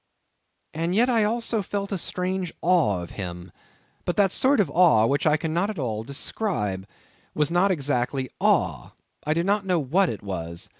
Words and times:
And 0.73 0.95
yet 0.95 1.11
I 1.11 1.23
also 1.23 1.61
felt 1.61 1.91
a 1.91 1.97
strange 1.99 2.51
awe 2.63 3.03
of 3.03 3.11
him; 3.21 3.51
but 4.03 4.15
that 4.15 4.31
sort 4.31 4.59
of 4.59 4.67
awe, 4.71 5.05
which 5.05 5.27
I 5.27 5.37
cannot 5.37 5.69
at 5.69 5.77
all 5.77 6.01
describe, 6.03 6.87
was 7.35 7.51
not 7.51 7.69
exactly 7.69 8.27
awe; 8.39 8.93
I 9.25 9.35
do 9.35 9.43
not 9.43 9.63
know 9.63 9.77
what 9.77 10.09
it 10.09 10.23
was. 10.23 10.69